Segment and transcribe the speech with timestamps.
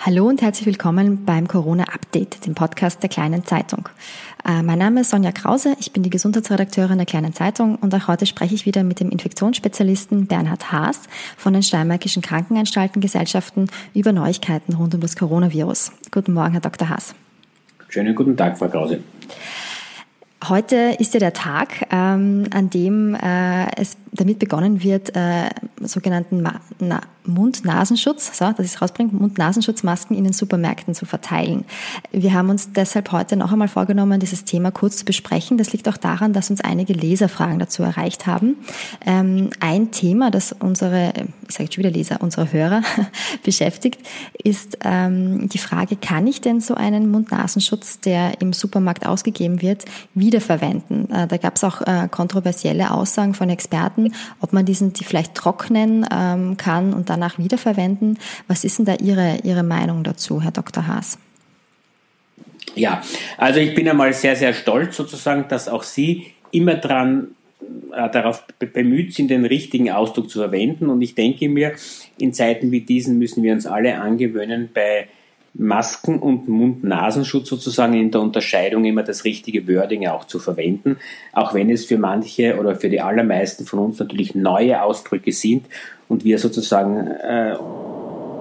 [0.00, 3.88] Hallo und herzlich willkommen beim Corona Update, dem Podcast der Kleinen Zeitung.
[4.48, 8.06] Äh, mein Name ist Sonja Krause, ich bin die Gesundheitsredakteurin der Kleinen Zeitung und auch
[8.06, 11.00] heute spreche ich wieder mit dem Infektionsspezialisten Bernhard Haas
[11.36, 15.90] von den Steiermärkischen Krankenanstaltengesellschaften über Neuigkeiten rund um das Coronavirus.
[16.12, 16.88] Guten Morgen, Herr Dr.
[16.88, 17.16] Haas.
[17.88, 19.00] Schönen guten Tag, Frau Krause.
[20.46, 25.48] Heute ist ja der Tag, ähm, an dem äh, es damit begonnen wird, äh,
[25.80, 31.64] sogenannten Ma Na Mund-Nasenschutz, so, dass ich es rausbringe, Mund-Nasenschutzmasken in den Supermärkten zu verteilen.
[32.10, 35.58] Wir haben uns deshalb heute noch einmal vorgenommen, dieses Thema kurz zu besprechen.
[35.58, 38.56] Das liegt auch daran, dass uns einige Leserfragen dazu erreicht haben.
[39.04, 41.12] Ähm, ein Thema, das unsere,
[41.46, 42.82] ich sage jetzt schon wieder Leser, unsere Hörer
[43.44, 44.00] beschäftigt,
[44.42, 49.84] ist ähm, die Frage, kann ich denn so einen Mund-Nasenschutz, der im Supermarkt ausgegeben wird,
[50.14, 51.10] wiederverwenden?
[51.10, 53.97] Äh, da gab es auch äh, kontroversielle Aussagen von Experten,
[54.40, 58.18] ob man diesen die vielleicht trocknen ähm, kann und danach wiederverwenden.
[58.46, 60.86] Was ist denn da Ihre, Ihre Meinung dazu, Herr Dr.
[60.86, 61.18] Haas?
[62.74, 63.02] Ja,
[63.36, 67.28] also ich bin einmal sehr, sehr stolz sozusagen, dass auch Sie immer dran
[67.92, 70.88] äh, darauf bemüht sind, den richtigen Ausdruck zu verwenden.
[70.88, 71.72] Und ich denke mir,
[72.18, 75.08] in Zeiten wie diesen müssen wir uns alle angewöhnen, bei
[75.58, 80.98] Masken und Mund-Nasenschutz sozusagen in der Unterscheidung immer das richtige Wording auch zu verwenden,
[81.32, 85.66] auch wenn es für manche oder für die allermeisten von uns natürlich neue Ausdrücke sind
[86.06, 87.56] und wir sozusagen äh,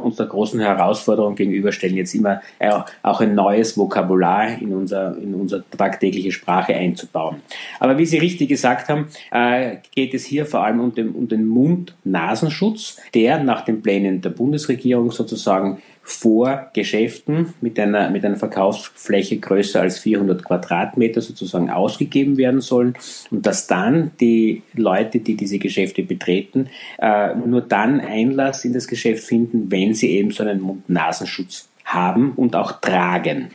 [0.04, 2.72] uns der großen Herausforderung gegenüberstellen, jetzt immer äh,
[3.04, 7.42] auch ein neues Vokabular in unser, in unsere tagtägliche Sprache einzubauen.
[7.80, 11.28] Aber wie Sie richtig gesagt haben, äh, geht es hier vor allem um den, um
[11.28, 18.38] den Mund-Nasenschutz, der nach den Plänen der Bundesregierung sozusagen vor Geschäften mit einer, mit einer
[18.38, 22.94] Verkaufsfläche größer als 400 Quadratmeter sozusagen ausgegeben werden sollen
[23.30, 28.88] und dass dann die Leute, die diese Geschäfte betreten, äh, nur dann Einlass in das
[28.88, 33.50] Geschäft finden, wenn sie eben so einen Mund-Nasenschutz haben und auch tragen.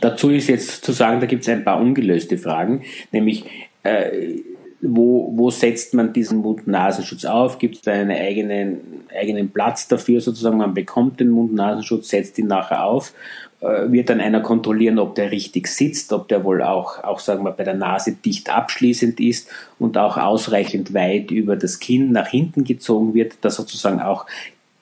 [0.00, 3.44] Dazu ist jetzt zu sagen, da gibt es ein paar ungelöste Fragen, nämlich
[3.82, 4.38] äh,
[4.80, 7.58] wo, wo setzt man diesen Mund-Nasenschutz auf?
[7.58, 8.80] Gibt es da einen eigenen,
[9.14, 10.58] eigenen Platz dafür sozusagen?
[10.58, 13.12] Man bekommt den Mund-Nasenschutz, setzt ihn nachher auf,
[13.60, 17.44] äh, wird dann einer kontrollieren, ob der richtig sitzt, ob der wohl auch, auch sagen
[17.44, 19.50] wir, bei der Nase dicht abschließend ist
[19.80, 24.26] und auch ausreichend weit über das Kinn nach hinten gezogen wird, dass sozusagen auch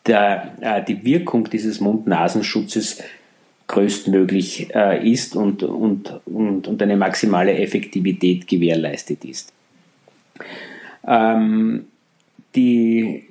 [0.06, 3.02] der, äh, die Wirkung dieses Mund-Nasenschutzes
[3.66, 9.55] größtmöglich äh, ist und, und, und, und eine maximale Effektivität gewährleistet ist.
[11.06, 11.86] Ähm,
[12.54, 13.26] die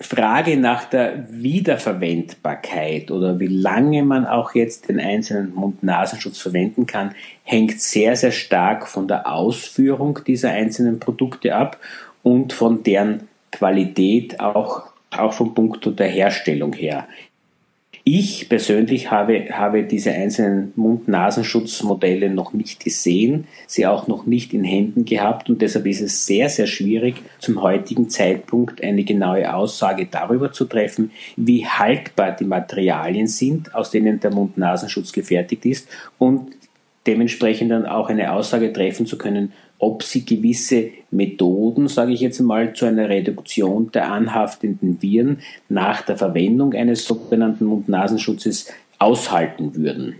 [0.00, 7.14] Frage nach der Wiederverwendbarkeit oder wie lange man auch jetzt den einzelnen Mund-Nasenschutz verwenden kann,
[7.44, 11.78] hängt sehr, sehr stark von der Ausführung dieser einzelnen Produkte ab
[12.22, 17.06] und von deren Qualität auch, auch vom Punkt der Herstellung her.
[18.06, 24.62] Ich persönlich habe, habe diese einzelnen Mund-Nasenschutzmodelle noch nicht gesehen, sie auch noch nicht in
[24.62, 30.06] Händen gehabt und deshalb ist es sehr, sehr schwierig, zum heutigen Zeitpunkt eine genaue Aussage
[30.10, 35.88] darüber zu treffen, wie haltbar die Materialien sind, aus denen der Mund-Nasenschutz gefertigt ist
[36.18, 36.52] und
[37.06, 39.54] dementsprechend dann auch eine Aussage treffen zu können,
[39.84, 46.00] ob sie gewisse Methoden, sage ich jetzt mal, zu einer Reduktion der anhaftenden Viren nach
[46.00, 50.16] der Verwendung eines sogenannten Mund-Nasenschutzes aushalten würden.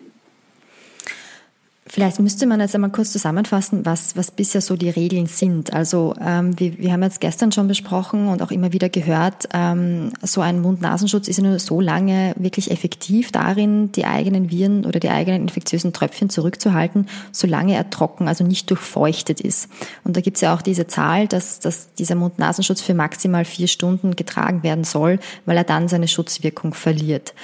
[1.95, 5.73] Vielleicht müsste man jetzt einmal kurz zusammenfassen, was, was bisher so die Regeln sind.
[5.73, 10.11] Also ähm, wir, wir haben jetzt gestern schon besprochen und auch immer wieder gehört, ähm,
[10.21, 14.99] so ein Mund-Nasenschutz ist ja nur so lange wirklich effektiv darin, die eigenen Viren oder
[14.99, 19.69] die eigenen infektiösen Tröpfchen zurückzuhalten, solange er trocken, also nicht durchfeuchtet ist.
[20.03, 23.69] Und da gibt es ja auch diese Zahl, dass, dass dieser Mund-Nasenschutz für maximal vier
[23.69, 27.35] Stunden getragen werden soll, weil er dann seine Schutzwirkung verliert.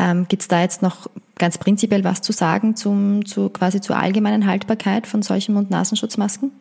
[0.00, 3.96] Ähm, Gibt es da jetzt noch ganz prinzipiell was zu sagen zum, zu, quasi zur
[3.96, 6.52] allgemeinen Haltbarkeit von solchen Mund-Nasenschutzmasken?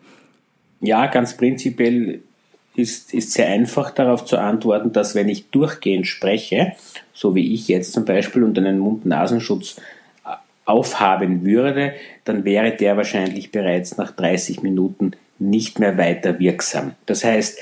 [0.81, 2.22] Ja, ganz prinzipiell
[2.75, 6.73] ist, ist sehr einfach darauf zu antworten, dass wenn ich durchgehend spreche,
[7.14, 9.78] so wie ich jetzt zum Beispiel und einen Mund-Nasenschutz
[10.25, 10.31] äh,
[10.66, 11.93] aufhaben würde,
[12.25, 16.96] dann wäre der wahrscheinlich bereits nach 30 Minuten nicht mehr weiter wirksam.
[17.05, 17.58] Das heißt,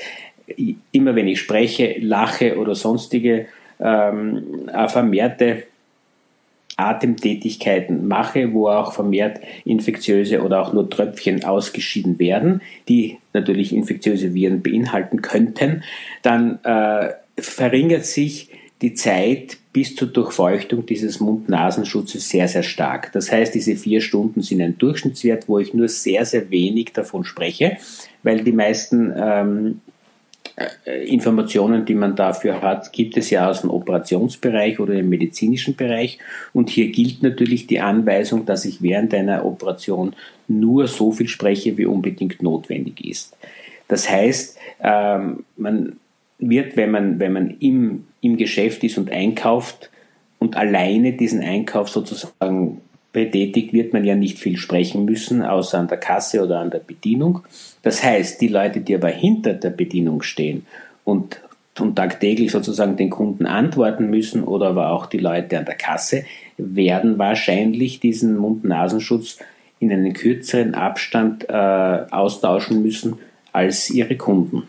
[0.90, 3.46] immer wenn ich spreche, lache oder sonstige
[3.80, 5.64] ähm, vermehrte
[6.78, 14.32] Atemtätigkeiten mache, wo auch vermehrt infektiöse oder auch nur Tröpfchen ausgeschieden werden, die natürlich infektiöse
[14.32, 15.82] Viren beinhalten könnten,
[16.22, 23.12] dann äh, verringert sich die Zeit bis zur Durchfeuchtung dieses Mund-Nasenschutzes sehr, sehr stark.
[23.12, 27.24] Das heißt, diese vier Stunden sind ein Durchschnittswert, wo ich nur sehr, sehr wenig davon
[27.24, 27.76] spreche,
[28.22, 29.87] weil die meisten ähm, äh,
[31.06, 36.18] Informationen, die man dafür hat, gibt es ja aus dem Operationsbereich oder im medizinischen Bereich.
[36.52, 40.16] Und hier gilt natürlich die Anweisung, dass ich während einer Operation
[40.48, 43.36] nur so viel spreche, wie unbedingt notwendig ist.
[43.86, 45.96] Das heißt, ähm, man
[46.38, 49.90] wird, wenn man, wenn man im, im Geschäft ist und einkauft
[50.38, 52.80] und alleine diesen Einkauf sozusagen
[53.12, 56.80] betätigt, wird man ja nicht viel sprechen müssen, außer an der Kasse oder an der
[56.80, 57.40] Bedienung.
[57.82, 60.66] Das heißt, die Leute, die aber hinter der Bedienung stehen
[61.04, 61.40] und,
[61.78, 66.24] und tagtäglich sozusagen den Kunden antworten müssen oder aber auch die Leute an der Kasse,
[66.58, 69.38] werden wahrscheinlich diesen Mund-Nasenschutz
[69.80, 73.18] in einen kürzeren Abstand äh, austauschen müssen
[73.52, 74.64] als ihre Kunden.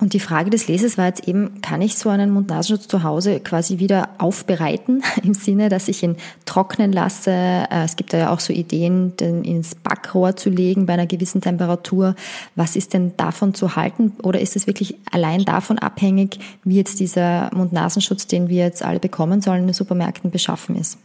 [0.00, 3.38] Und die Frage des Lesers war jetzt eben, kann ich so einen Mund-Nasenschutz zu Hause
[3.40, 6.16] quasi wieder aufbereiten, im Sinne, dass ich ihn
[6.46, 7.30] trocknen lasse?
[7.30, 11.42] Äh, es gibt ja auch so Ideen, den ins Backrohr zu legen bei einer gewissen
[11.42, 12.16] Temperatur.
[12.56, 14.12] Was ist denn davon zu halten?
[14.22, 19.00] Oder ist es wirklich allein davon abhängig, wie jetzt dieser Mund-Nasenschutz, den wir jetzt alle
[19.00, 20.98] bekommen sollen, in den Supermärkten beschaffen ist?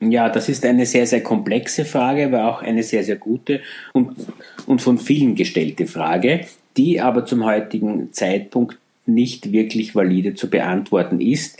[0.00, 3.60] Ja, das ist eine sehr, sehr komplexe Frage, aber auch eine sehr, sehr gute
[3.92, 4.14] und,
[4.66, 6.46] und von vielen gestellte Frage
[6.76, 11.58] die aber zum heutigen Zeitpunkt nicht wirklich valide zu beantworten ist,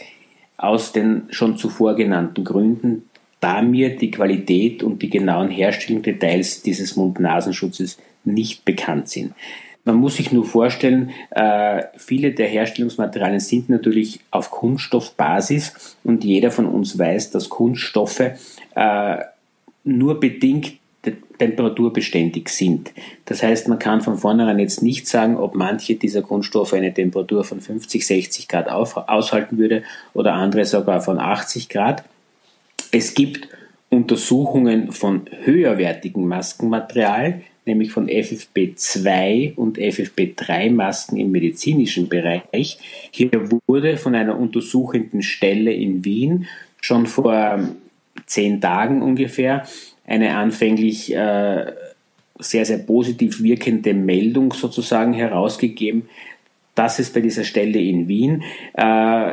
[0.57, 3.09] aus den schon zuvor genannten Gründen,
[3.41, 9.35] da mir die Qualität und die genauen Herstellungsdetails dieses Mund-Nasenschutzes nicht bekannt sind.
[9.85, 16.51] Man muss sich nur vorstellen, äh, viele der Herstellungsmaterialien sind natürlich auf Kunststoffbasis und jeder
[16.51, 18.33] von uns weiß, dass Kunststoffe
[18.75, 19.17] äh,
[19.85, 20.73] nur bedingt
[21.39, 22.93] temperaturbeständig sind.
[23.25, 27.45] Das heißt, man kann von vornherein jetzt nicht sagen, ob manche dieser Kunststoffe eine Temperatur
[27.45, 29.83] von 50, 60 Grad auf, aushalten würde
[30.15, 32.05] oder andere sogar von 80 Grad.
[32.91, 33.49] Es gibt
[33.89, 42.79] Untersuchungen von höherwertigen Maskenmaterial, nämlich von FFP2 und FFP3 Masken im medizinischen Bereich.
[43.11, 43.31] Hier
[43.67, 46.47] wurde von einer untersuchenden Stelle in Wien
[46.81, 47.61] schon vor
[48.27, 49.67] zehn Tagen ungefähr
[50.07, 51.73] eine anfänglich äh,
[52.39, 56.09] sehr, sehr positiv wirkende Meldung sozusagen herausgegeben,
[56.75, 58.43] dass es bei dieser Stelle in Wien
[58.75, 59.33] äh,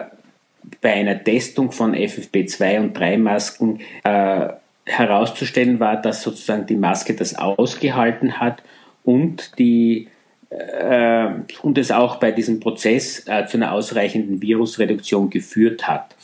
[0.82, 4.48] bei einer Testung von FFP2 und 3 Masken äh,
[4.86, 8.64] herauszustellen war, dass sozusagen die Maske das ausgehalten hat
[9.04, 10.08] und die
[10.50, 11.30] äh,
[11.62, 16.16] und es auch bei diesem Prozess äh, zu einer ausreichenden Virusreduktion geführt hat.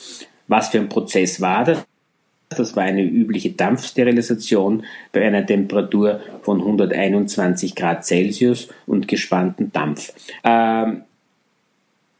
[0.48, 1.84] Was für ein Prozess war das?
[2.50, 10.12] Das war eine übliche Dampfsterilisation bei einer Temperatur von 121 Grad Celsius und gespanntem Dampf.
[10.42, 11.02] Ähm,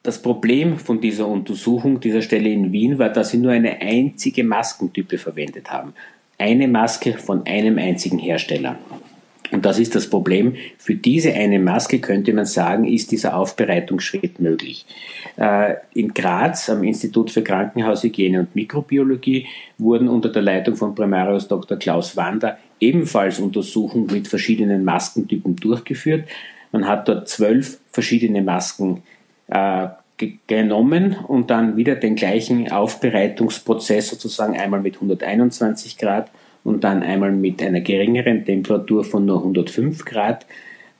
[0.04, 4.44] das Problem von dieser Untersuchung dieser Stelle in Wien war, dass sie nur eine einzige
[4.44, 5.94] Maskentype verwendet haben.
[6.38, 8.78] Eine Maske von einem einzigen Hersteller.
[9.52, 10.54] Und das ist das Problem.
[10.78, 14.86] Für diese eine Maske könnte man sagen, ist dieser Aufbereitungsschritt möglich.
[15.36, 19.46] Äh, in Graz am Institut für Krankenhaushygiene und Mikrobiologie
[19.78, 21.78] wurden unter der Leitung von Primarius Dr.
[21.78, 26.28] Klaus Wander ebenfalls Untersuchungen mit verschiedenen Maskentypen durchgeführt.
[26.72, 29.02] Man hat dort zwölf verschiedene Masken
[29.48, 29.88] äh,
[30.46, 36.30] genommen und dann wieder den gleichen Aufbereitungsprozess sozusagen einmal mit 121 Grad
[36.64, 40.46] und dann einmal mit einer geringeren Temperatur von nur 105 Grad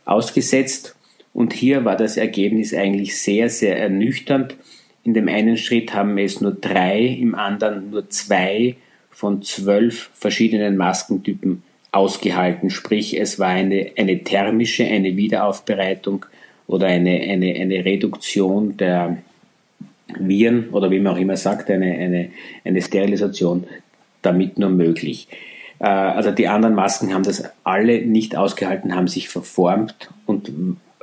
[0.05, 0.97] ausgesetzt.
[1.33, 4.57] Und hier war das Ergebnis eigentlich sehr, sehr ernüchternd.
[5.05, 8.77] In dem einen Schritt haben es nur drei, im anderen nur zwei
[9.11, 12.71] von zwölf verschiedenen Maskentypen ausgehalten.
[12.71, 16.27] Sprich, es war eine, eine thermische, eine Wiederaufbereitung
[16.67, 19.19] oder eine, eine, eine Reduktion der
[20.19, 22.31] Viren oder wie man auch immer sagt, eine, eine,
[22.65, 23.65] eine Sterilisation
[24.23, 25.29] damit nur möglich.
[25.81, 30.53] Äh, also die anderen Masken haben das alle nicht ausgehalten, haben sich verformt und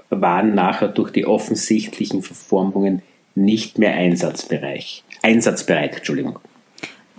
[0.10, 3.02] waren nachher durch die offensichtlichen Verformungen
[3.36, 5.98] nicht mehr Einsatzbereich, einsatzbereit.
[5.98, 6.40] Entschuldigung.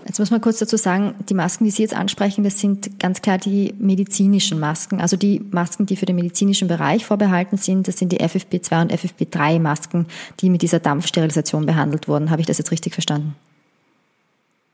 [0.07, 3.21] Jetzt muss man kurz dazu sagen, die Masken, die Sie jetzt ansprechen, das sind ganz
[3.21, 5.03] klar die medizinischen Masken.
[5.03, 8.93] Also die Masken, die für den medizinischen Bereich vorbehalten sind, das sind die FFP2 und
[8.93, 10.07] FFP3 Masken,
[10.41, 12.31] die mit dieser Dampfsterilisation behandelt wurden.
[12.31, 13.35] Habe ich das jetzt richtig verstanden?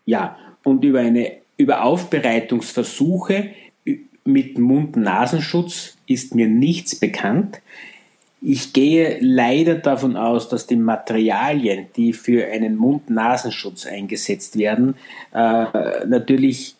[0.05, 3.51] Ja, und über eine über Aufbereitungsversuche
[4.25, 7.61] mit Mund-Nasenschutz ist mir nichts bekannt.
[8.41, 14.97] Ich gehe leider davon aus, dass die Materialien, die für einen Mund-Nasenschutz eingesetzt werden,
[15.33, 16.75] äh, natürlich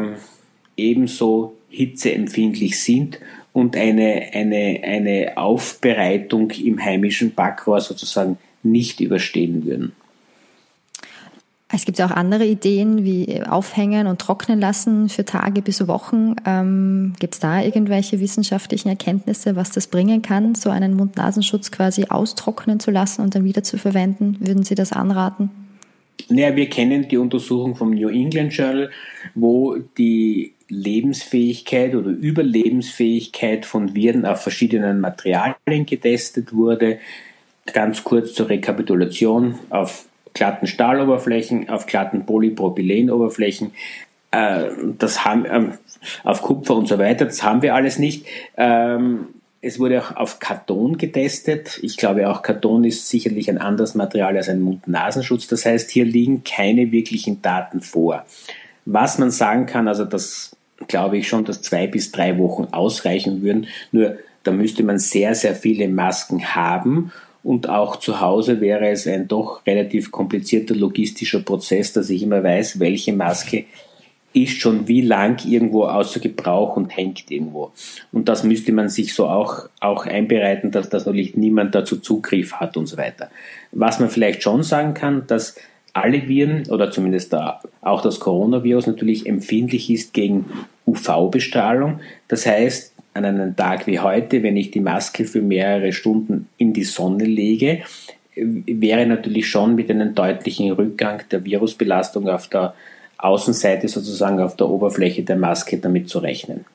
[0.75, 3.19] ebenso hitzeempfindlich sind
[3.53, 9.93] und eine, eine, eine Aufbereitung im heimischen Backrohr sozusagen nicht überstehen würden.
[11.77, 16.33] Es gibt ja auch andere Ideen wie aufhängen und trocknen lassen für Tage bis Wochen.
[16.43, 22.05] Ähm, gibt es da irgendwelche wissenschaftlichen Erkenntnisse, was das bringen kann, so einen Mund-Nasenschutz quasi
[22.09, 24.37] austrocknen zu lassen und dann wieder zu verwenden?
[24.39, 25.51] Würden Sie das anraten?
[26.29, 28.89] Naja, wir kennen die Untersuchung vom New England Journal,
[29.35, 36.97] wo die Lebensfähigkeit oder Überlebensfähigkeit von Viren auf verschiedenen Materialien getestet wurde.
[37.71, 40.05] Ganz kurz zur Rekapitulation auf
[40.37, 43.71] glatten Stahloberflächen, auf glatten Polypropylenoberflächen,
[44.31, 44.65] äh,
[44.97, 45.73] das haben, ähm,
[46.23, 48.25] auf Kupfer und so weiter, das haben wir alles nicht.
[48.55, 49.27] Ähm,
[49.61, 51.79] es wurde auch auf Karton getestet.
[51.81, 55.47] Ich glaube, auch Karton ist sicherlich ein anderes Material als ein Mund-Nasenschutz.
[55.47, 58.23] Das heißt, hier liegen keine wirklichen Daten vor.
[58.85, 60.55] Was man sagen kann, also das
[60.87, 63.67] glaube ich schon, dass zwei bis drei Wochen ausreichen würden.
[63.91, 67.11] Nur da müsste man sehr, sehr viele Masken haben
[67.47, 72.43] und auch zu Hause wäre es ein doch relativ komplizierter logistischer Prozess, dass ich immer
[72.43, 73.63] weiß, welche Maske
[74.33, 77.71] ist schon wie lang irgendwo außer Gebrauch und hängt irgendwo.
[78.11, 82.51] Und das müsste man sich so auch, auch einbereiten, dass das natürlich niemand dazu Zugriff
[82.55, 83.29] hat und so weiter.
[83.71, 85.55] Was man vielleicht schon sagen kann, dass
[85.93, 90.47] alle Viren oder zumindest da auch das Coronavirus natürlich empfindlich ist gegen
[90.85, 92.01] UV-Bestrahlung.
[92.27, 96.73] Das heißt, an einem Tag wie heute, wenn ich die Maske für mehrere Stunden in
[96.73, 97.81] die Sonne lege,
[98.35, 102.73] wäre natürlich schon mit einem deutlichen Rückgang der Virusbelastung auf der
[103.17, 106.65] Außenseite sozusagen auf der Oberfläche der Maske damit zu rechnen.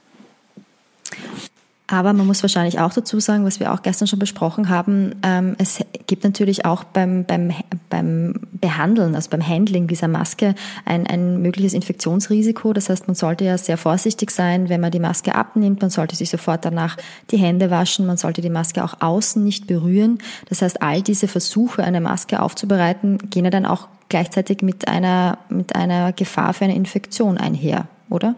[1.93, 5.57] Aber man muss wahrscheinlich auch dazu sagen, was wir auch gestern schon besprochen haben, ähm,
[5.59, 7.53] es gibt natürlich auch beim, beim,
[7.91, 10.55] beim Behandeln, also beim Handling dieser Maske
[10.87, 12.73] ein, ein mögliches Infektionsrisiko.
[12.73, 15.83] Das heißt, man sollte ja sehr vorsichtig sein, wenn man die Maske abnimmt.
[15.83, 16.97] Man sollte sich sofort danach
[17.31, 18.07] die Hände waschen.
[18.07, 20.17] Man sollte die Maske auch außen nicht berühren.
[20.49, 25.37] Das heißt, all diese Versuche, eine Maske aufzubereiten, gehen ja dann auch gleichzeitig mit einer,
[25.51, 28.35] mit einer Gefahr für eine Infektion einher, oder?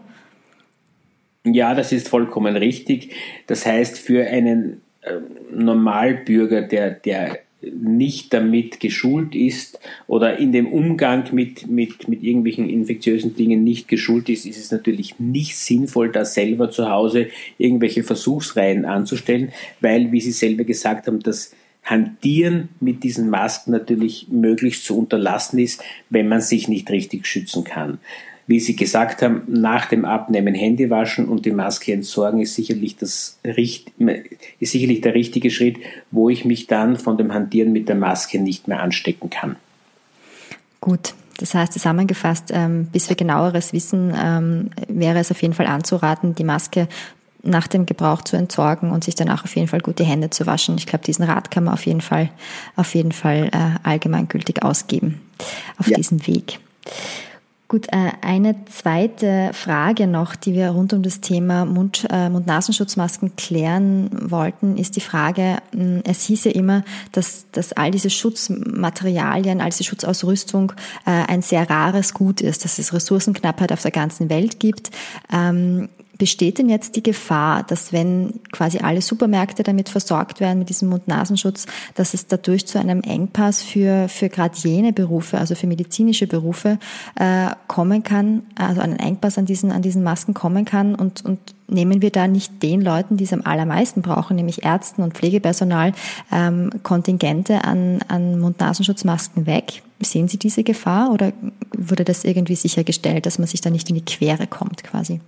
[1.45, 3.11] Ja, das ist vollkommen richtig.
[3.47, 5.13] Das heißt, für einen äh,
[5.53, 12.69] Normalbürger, der, der nicht damit geschult ist oder in dem Umgang mit, mit, mit irgendwelchen
[12.69, 18.03] infektiösen Dingen nicht geschult ist, ist es natürlich nicht sinnvoll, da selber zu Hause irgendwelche
[18.03, 24.85] Versuchsreihen anzustellen, weil, wie Sie selber gesagt haben, das Hantieren mit diesen Masken natürlich möglichst
[24.85, 27.99] zu unterlassen ist, wenn man sich nicht richtig schützen kann
[28.47, 32.95] wie Sie gesagt haben, nach dem Abnehmen Hände waschen und die Maske entsorgen ist sicherlich,
[32.95, 35.77] das, ist sicherlich der richtige Schritt,
[36.11, 39.55] wo ich mich dann von dem Hantieren mit der Maske nicht mehr anstecken kann.
[40.79, 45.67] Gut, das heißt zusammengefasst, ähm, bis wir genaueres wissen, ähm, wäre es auf jeden Fall
[45.67, 46.87] anzuraten, die Maske
[47.41, 50.45] nach dem Gebrauch zu entsorgen und sich danach auf jeden Fall gut die Hände zu
[50.45, 50.77] waschen.
[50.77, 52.29] Ich glaube, diesen Rat kann man auf jeden Fall,
[52.75, 55.21] auf jeden Fall äh, allgemeingültig ausgeben
[55.77, 55.97] auf ja.
[55.97, 56.59] diesem Weg.
[57.67, 63.35] Gut, äh, eine zweite Frage noch, die wir rund um das Thema Mund- äh, Mund-Nasenschutzmasken
[63.37, 69.61] klären wollten, ist die Frage, hm, es hieß ja immer, dass, dass all diese Schutzmaterialien,
[69.61, 70.73] all diese Schutzausrüstung
[71.07, 74.91] äh, ein sehr rares Gut ist, dass es Ressourcenknappheit auf der ganzen Welt gibt.
[76.17, 80.87] Besteht denn jetzt die Gefahr, dass wenn quasi alle Supermärkte damit versorgt werden, mit diesem
[80.89, 86.25] Mund-Nasenschutz, dass es dadurch zu einem Engpass für, für gerade jene Berufe, also für medizinische
[86.27, 86.79] Berufe,
[87.15, 91.39] äh, kommen kann, also einen Engpass an diesen, an diesen Masken kommen kann und, und
[91.67, 95.93] nehmen wir da nicht den Leuten, die es am allermeisten brauchen, nämlich Ärzten und Pflegepersonal,
[96.31, 99.83] ähm, Kontingente an, an Mund-Nasenschutzmasken weg?
[100.01, 101.33] Sehen Sie diese Gefahr oder
[101.75, 105.19] wurde das irgendwie sichergestellt, dass man sich da nicht in die Quere kommt quasi?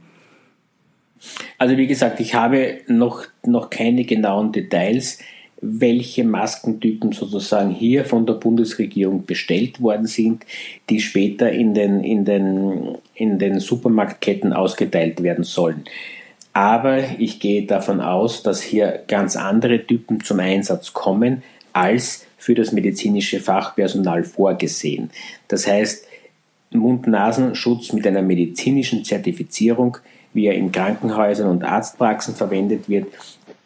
[1.58, 5.20] Also wie gesagt, ich habe noch, noch keine genauen Details,
[5.62, 10.46] welche Maskentypen sozusagen hier von der Bundesregierung bestellt worden sind,
[10.90, 15.86] die später in den, in den, in den Supermarktketten ausgeteilt werden sollen.
[16.54, 21.44] Aber ich gehe davon aus, dass hier ganz andere Typen zum Einsatz kommen
[21.74, 25.10] als für das medizinische Fachpersonal vorgesehen.
[25.48, 26.06] Das heißt,
[26.72, 29.98] Mund-Nasenschutz mit einer medizinischen Zertifizierung
[30.38, 33.08] wie er in Krankenhäusern und Arztpraxen verwendet wird,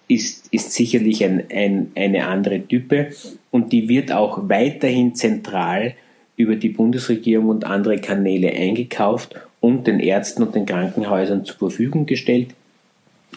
[0.07, 3.09] ist, ist sicherlich ein, ein, eine andere Type
[3.51, 5.93] und die wird auch weiterhin zentral
[6.37, 12.05] über die Bundesregierung und andere Kanäle eingekauft und den Ärzten und den Krankenhäusern zur Verfügung
[12.05, 12.55] gestellt.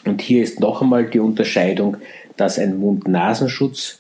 [0.05, 1.97] Und hier ist noch einmal die Unterscheidung,
[2.37, 3.99] dass ein Mund-Nasenschutz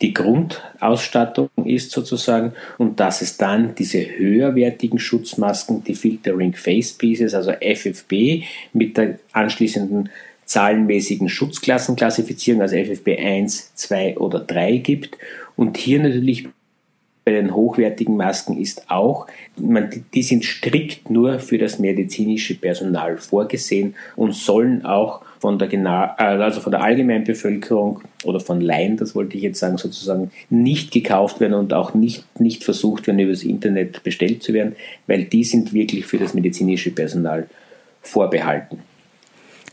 [0.00, 7.34] die Grundausstattung ist sozusagen und dass es dann diese höherwertigen Schutzmasken, die Filtering Face Pieces,
[7.34, 10.10] also FFP mit der anschließenden
[10.44, 15.18] zahlenmäßigen Schutzklassenklassifizierung, also FFP 1, 2 oder 3 gibt.
[15.56, 16.48] Und hier natürlich
[17.28, 19.26] bei den hochwertigen Masken ist auch,
[19.58, 25.70] man, die sind strikt nur für das medizinische Personal vorgesehen und sollen auch von der,
[25.70, 30.90] äh, also von der Allgemeinbevölkerung oder von Laien, das wollte ich jetzt sagen, sozusagen nicht
[30.90, 34.74] gekauft werden und auch nicht, nicht versucht werden, über das Internet bestellt zu werden,
[35.06, 37.46] weil die sind wirklich für das medizinische Personal
[38.00, 38.78] vorbehalten.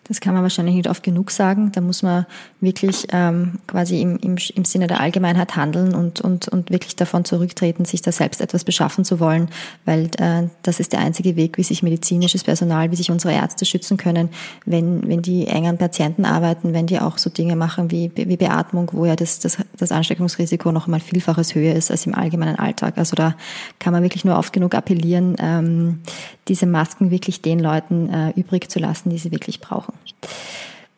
[0.07, 1.71] Das kann man wahrscheinlich nicht oft genug sagen.
[1.71, 2.27] Da muss man
[2.61, 7.25] wirklich ähm, quasi im, im, im Sinne der Allgemeinheit handeln und, und, und wirklich davon
[7.25, 9.49] zurücktreten, sich da selbst etwas beschaffen zu wollen,
[9.83, 13.65] weil äh, das ist der einzige Weg, wie sich medizinisches Personal, wie sich unsere Ärzte
[13.65, 14.29] schützen können,
[14.65, 18.37] wenn, wenn die eng an Patienten arbeiten, wenn die auch so Dinge machen wie, wie
[18.37, 22.57] Beatmung, wo ja das, das, das Ansteckungsrisiko noch einmal vielfaches höher ist als im allgemeinen
[22.57, 22.99] Alltag.
[22.99, 23.35] Also da
[23.79, 26.01] kann man wirklich nur oft genug appellieren, ähm,
[26.47, 29.93] diese Masken wirklich den Leuten äh, übrig zu lassen, die sie wirklich brauchen.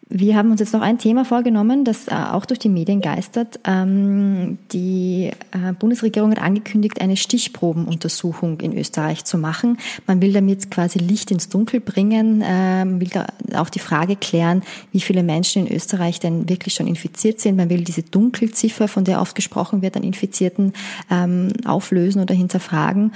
[0.09, 3.59] Wir haben uns jetzt noch ein Thema vorgenommen, das äh, auch durch die Medien geistert.
[3.65, 9.77] Ähm, die äh, Bundesregierung hat angekündigt, eine Stichprobenuntersuchung in Österreich zu machen.
[10.05, 13.09] Man will damit quasi Licht ins Dunkel bringen, man will
[13.55, 14.63] auch die Frage klären,
[14.93, 17.57] wie viele Menschen in Österreich denn wirklich schon infiziert sind.
[17.57, 20.71] Man will diese Dunkelziffer, von der oft gesprochen wird, an Infizierten
[21.11, 23.11] ähm, auflösen oder hinterfragen.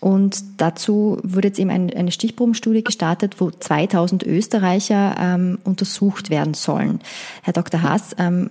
[0.00, 7.00] Und dazu wurde jetzt eben eine Stichprobenstudie gestartet, wo 2000 Österreicher ähm, untersucht werden sollen.
[7.42, 7.82] Herr Dr.
[7.82, 8.50] Haas, ähm,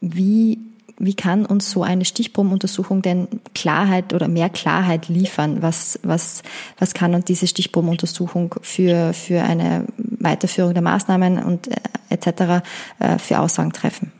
[0.00, 0.58] wie,
[0.98, 5.62] wie kann uns so eine Stichprobenuntersuchung denn Klarheit oder mehr Klarheit liefern?
[5.62, 6.42] Was, was,
[6.80, 11.76] was kann uns diese Stichprobenuntersuchung für, für eine Weiterführung der Maßnahmen und äh,
[12.08, 12.64] etc.
[12.98, 14.10] Äh, für Aussagen treffen?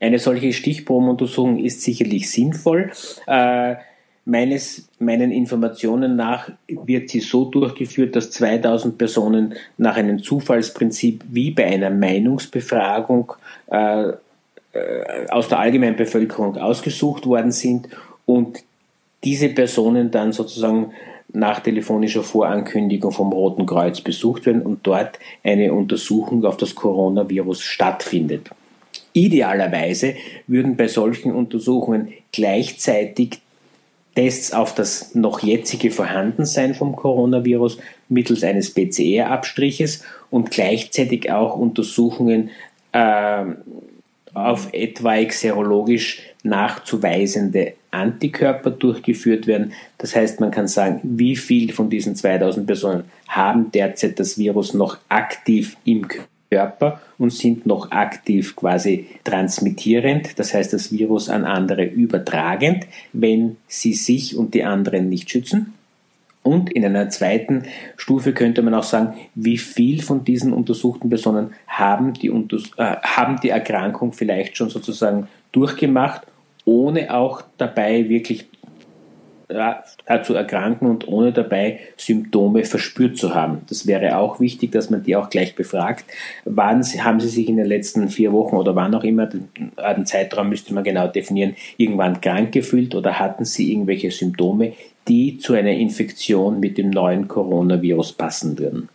[0.00, 2.90] Eine solche Stichprobenuntersuchung ist sicherlich sinnvoll.
[3.28, 3.76] Äh,
[4.24, 11.50] Meines, meinen Informationen nach wird sie so durchgeführt, dass 2000 Personen nach einem Zufallsprinzip wie
[11.50, 13.32] bei einer Meinungsbefragung
[13.70, 14.10] äh,
[14.74, 17.88] äh, aus der allgemeinen Bevölkerung ausgesucht worden sind
[18.24, 18.62] und
[19.24, 20.92] diese Personen dann sozusagen
[21.32, 27.60] nach telefonischer Vorankündigung vom Roten Kreuz besucht werden und dort eine Untersuchung auf das Coronavirus
[27.62, 28.50] stattfindet.
[29.12, 30.14] Idealerweise
[30.46, 33.41] würden bei solchen Untersuchungen gleichzeitig
[34.14, 42.50] Tests auf das noch jetzige Vorhandensein vom Coronavirus mittels eines PCR-Abstriches und gleichzeitig auch Untersuchungen
[42.92, 43.44] äh,
[44.34, 49.72] auf etwaig serologisch nachzuweisende Antikörper durchgeführt werden.
[49.98, 54.74] Das heißt, man kann sagen, wie viel von diesen 2000 Personen haben derzeit das Virus
[54.74, 61.30] noch aktiv im Körper Körper und sind noch aktiv quasi transmittierend, das heißt das Virus
[61.30, 65.72] an andere übertragend, wenn sie sich und die anderen nicht schützen.
[66.42, 67.62] Und in einer zweiten
[67.96, 73.40] Stufe könnte man auch sagen, wie viel von diesen untersuchten Personen haben die, äh, haben
[73.42, 76.22] die Erkrankung vielleicht schon sozusagen durchgemacht,
[76.64, 78.46] ohne auch dabei wirklich
[80.24, 83.62] zu erkranken und ohne dabei Symptome verspürt zu haben.
[83.68, 86.04] Das wäre auch wichtig, dass man die auch gleich befragt.
[86.44, 89.48] Wann haben sie sich in den letzten vier Wochen oder wann auch immer, den
[90.04, 94.72] Zeitraum müsste man genau definieren, irgendwann krank gefühlt oder hatten sie irgendwelche Symptome,
[95.08, 98.88] die zu einer Infektion mit dem neuen Coronavirus passen würden?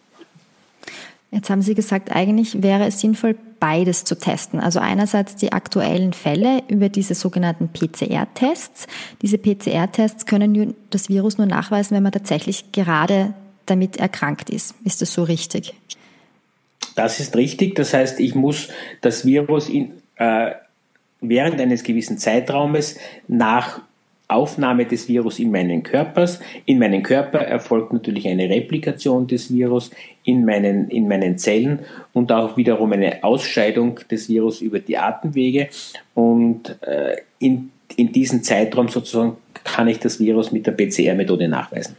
[1.32, 4.60] Jetzt haben Sie gesagt, eigentlich wäre es sinnvoll, beides zu testen.
[4.60, 8.88] Also einerseits die aktuellen Fälle über diese sogenannten PCR-Tests.
[9.22, 13.34] Diese PCR-Tests können das Virus nur nachweisen, wenn man tatsächlich gerade
[13.66, 14.76] damit erkrankt ist.
[14.84, 15.74] Ist das so richtig?
[16.96, 17.76] Das ist richtig.
[17.76, 18.70] Das heißt, ich muss
[19.02, 20.52] das Virus in, äh,
[21.22, 23.82] während eines gewissen Zeitraumes nach
[24.28, 26.40] Aufnahme des Virus in meinen Körpers.
[26.66, 29.92] In meinen Körper erfolgt natürlich eine Replikation des Virus
[30.24, 31.80] in meinen, in meinen Zellen
[32.14, 35.70] und auch wiederum eine Ausscheidung des Virus über die Atemwege.
[36.14, 41.96] Und äh, in, in diesem Zeitraum sozusagen kann ich das Virus mit der PCR-Methode nachweisen.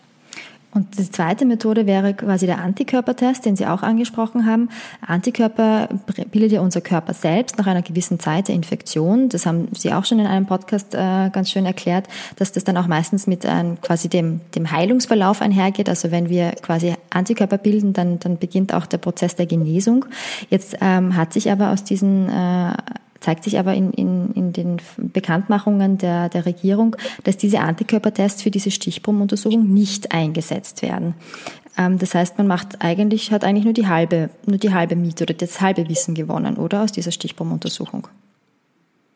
[0.74, 4.68] Und die zweite Methode wäre quasi der Antikörpertest, den Sie auch angesprochen haben.
[5.00, 5.88] Antikörper
[6.30, 9.30] bildet ja unser Körper selbst nach einer gewissen Zeit der Infektion.
[9.30, 12.76] Das haben Sie auch schon in einem Podcast äh, ganz schön erklärt, dass das dann
[12.76, 15.88] auch meistens mit ähm, quasi dem, dem Heilungsverlauf einhergeht.
[15.88, 20.04] Also wenn wir quasi Antikörper bilden, dann, dann beginnt auch der Prozess der Genesung.
[20.50, 22.72] Jetzt ähm, hat sich aber aus diesen äh,
[23.20, 28.50] zeigt sich aber in, in, in den Bekanntmachungen der, der Regierung, dass diese Antikörpertests für
[28.50, 31.14] diese Stichprobenuntersuchung nicht eingesetzt werden.
[31.76, 35.24] Ähm, das heißt, man macht eigentlich, hat eigentlich nur die halbe, nur die halbe Miete
[35.24, 36.82] oder das halbe Wissen gewonnen, oder?
[36.82, 38.08] Aus dieser Stichprobenuntersuchung.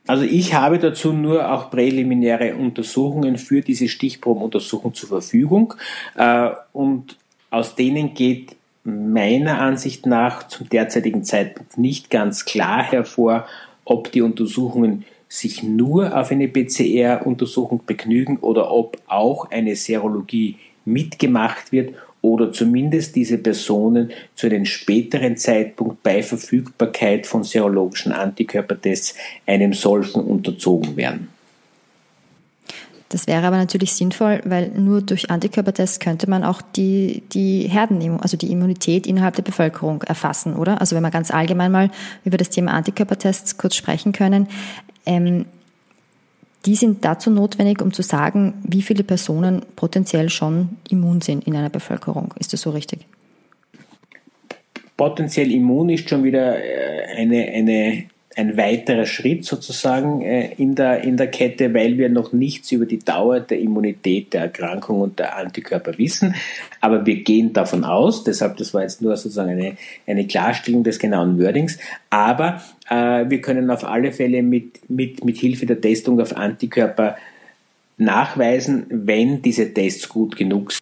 [0.06, 5.74] Also ich habe dazu nur auch präliminäre Untersuchungen für diese Stichprobenuntersuchung zur Verfügung
[6.16, 7.16] äh, und
[7.50, 13.46] aus denen geht meiner Ansicht nach zum derzeitigen Zeitpunkt nicht ganz klar hervor,
[13.84, 21.72] ob die Untersuchungen sich nur auf eine PCR-Untersuchung begnügen oder ob auch eine Serologie mitgemacht
[21.72, 29.16] wird oder zumindest diese Personen zu einem späteren Zeitpunkt bei Verfügbarkeit von serologischen Antikörpertests
[29.46, 31.28] einem solchen unterzogen werden.
[33.12, 38.18] Das wäre aber natürlich sinnvoll, weil nur durch Antikörpertests könnte man auch die, die Herden,
[38.20, 40.80] also die Immunität innerhalb der Bevölkerung erfassen, oder?
[40.80, 41.90] Also wenn wir ganz allgemein mal
[42.24, 44.48] über das Thema Antikörpertests kurz sprechen können,
[45.04, 45.44] ähm,
[46.64, 51.54] die sind dazu notwendig, um zu sagen, wie viele Personen potenziell schon immun sind in
[51.54, 52.32] einer Bevölkerung.
[52.38, 53.06] Ist das so richtig?
[54.96, 58.04] Potenziell immun ist schon wieder äh, eine, eine
[58.36, 62.86] ein weiterer Schritt sozusagen äh, in, der, in der Kette, weil wir noch nichts über
[62.86, 66.34] die Dauer der Immunität der Erkrankung und der Antikörper wissen.
[66.80, 70.98] Aber wir gehen davon aus, deshalb, das war jetzt nur sozusagen eine, eine Klarstellung des
[70.98, 71.78] genauen Wordings,
[72.10, 77.16] aber äh, wir können auf alle Fälle mit, mit, mit Hilfe der Testung auf Antikörper
[77.98, 80.72] nachweisen, wenn diese Tests gut genug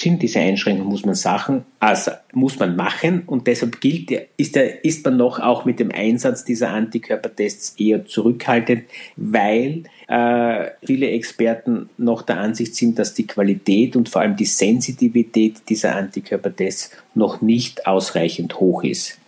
[0.00, 0.22] sind.
[0.22, 5.04] Diese Einschränkung muss man Sachen, also muss man machen und deshalb gilt, ist, der, ist
[5.04, 8.84] man noch auch mit dem Einsatz dieser Antikörpertests eher zurückhaltend,
[9.16, 14.46] weil äh, viele Experten noch der Ansicht sind, dass die Qualität und vor allem die
[14.46, 19.18] Sensitivität dieser Antikörpertests noch nicht ausreichend hoch ist.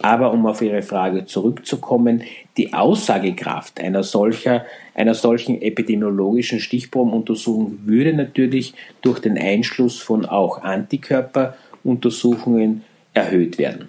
[0.00, 2.22] Aber um auf Ihre Frage zurückzukommen,
[2.56, 10.62] die Aussagekraft einer, solcher, einer solchen epidemiologischen Stichprobenuntersuchung würde natürlich durch den Einschluss von auch
[10.62, 13.88] Antikörperuntersuchungen erhöht werden.